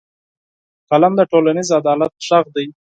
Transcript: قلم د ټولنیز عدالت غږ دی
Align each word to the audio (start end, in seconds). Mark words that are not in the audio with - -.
قلم 0.89 1.13
د 1.17 1.21
ټولنیز 1.31 1.69
عدالت 1.79 2.11
غږ 2.27 2.45
دی 2.55 2.65